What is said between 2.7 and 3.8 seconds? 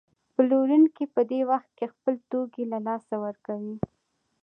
له لاسه ورکوي